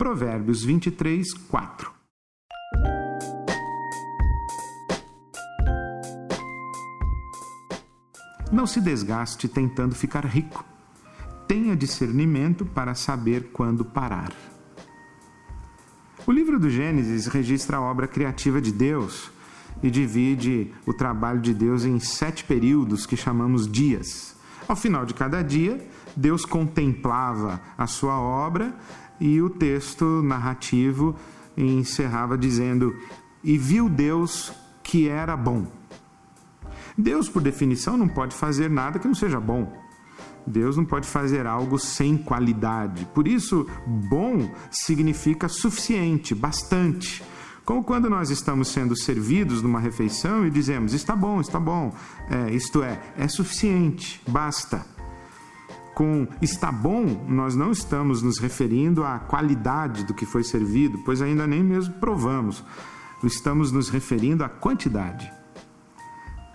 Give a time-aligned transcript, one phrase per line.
[0.00, 1.92] Provérbios 23, 4.
[8.50, 10.64] Não se desgaste tentando ficar rico.
[11.46, 14.32] Tenha discernimento para saber quando parar.
[16.26, 19.30] O livro do Gênesis registra a obra criativa de Deus
[19.82, 24.34] e divide o trabalho de Deus em sete períodos que chamamos dias.
[24.70, 25.84] Ao final de cada dia,
[26.14, 28.72] Deus contemplava a sua obra
[29.18, 31.16] e o texto narrativo
[31.56, 32.96] encerrava dizendo:
[33.42, 35.66] E viu Deus que era bom.
[36.96, 39.76] Deus, por definição, não pode fazer nada que não seja bom.
[40.46, 43.06] Deus não pode fazer algo sem qualidade.
[43.06, 43.66] Por isso,
[44.08, 47.24] bom significa suficiente, bastante.
[47.70, 51.94] Como quando nós estamos sendo servidos numa refeição e dizemos: está bom, está bom,
[52.28, 54.84] é, isto é, é suficiente, basta.
[55.94, 61.22] Com está bom, nós não estamos nos referindo à qualidade do que foi servido, pois
[61.22, 62.64] ainda nem mesmo provamos.
[63.22, 65.30] Estamos nos referindo à quantidade.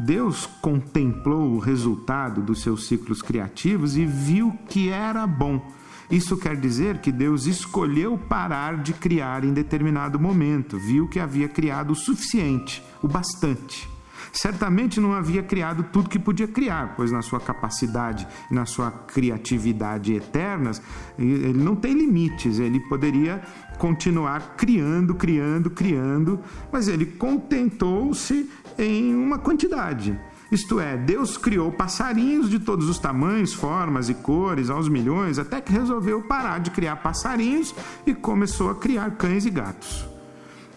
[0.00, 5.64] Deus contemplou o resultado dos seus ciclos criativos e viu que era bom.
[6.10, 11.48] Isso quer dizer que Deus escolheu parar de criar em determinado momento, viu que havia
[11.48, 13.88] criado o suficiente, o bastante.
[14.32, 20.12] Certamente não havia criado tudo que podia criar, pois na sua capacidade na sua criatividade
[20.12, 20.82] eternas,
[21.16, 23.40] ele não tem limites, ele poderia
[23.78, 26.40] continuar criando, criando, criando,
[26.72, 30.18] mas ele contentou-se em uma quantidade.
[30.54, 35.60] Isto é, Deus criou passarinhos de todos os tamanhos, formas e cores, aos milhões, até
[35.60, 37.74] que resolveu parar de criar passarinhos
[38.06, 40.06] e começou a criar cães e gatos.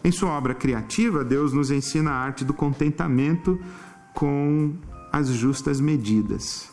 [0.03, 3.59] Em sua obra criativa, Deus nos ensina a arte do contentamento
[4.15, 4.73] com
[5.13, 6.71] as justas medidas.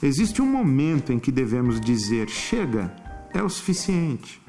[0.00, 2.94] Existe um momento em que devemos dizer: chega,
[3.34, 4.40] é o suficiente.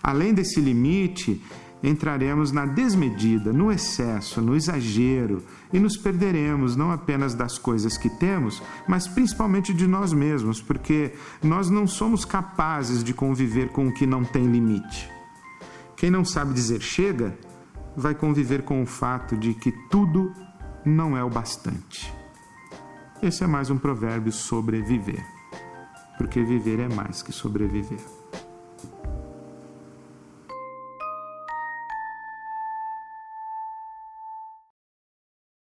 [0.00, 1.42] Além desse limite,
[1.82, 8.08] entraremos na desmedida, no excesso, no exagero e nos perderemos não apenas das coisas que
[8.08, 13.92] temos, mas principalmente de nós mesmos, porque nós não somos capazes de conviver com o
[13.92, 15.10] que não tem limite.
[15.96, 17.36] Quem não sabe dizer chega,
[17.96, 20.32] vai conviver com o fato de que tudo
[20.84, 22.12] não é o bastante.
[23.22, 25.24] Esse é mais um provérbio sobre viver,
[26.18, 28.25] porque viver é mais que sobreviver.